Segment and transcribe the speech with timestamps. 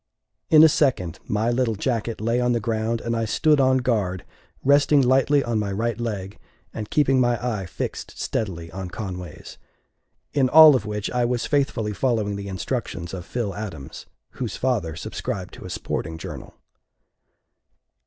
[0.49, 4.25] In a second my little jacket lay on the ground, and I stood on guard,
[4.63, 6.39] resting lightly on my right leg
[6.73, 9.59] and keeping my eye fixed steadily on Conway's
[10.33, 14.95] in all of which I was faithfully following the instructions of Phil Adams, whose father
[14.95, 16.55] subscribed to a sporting journal.